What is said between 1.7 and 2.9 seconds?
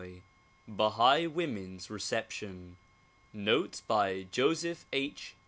Reception.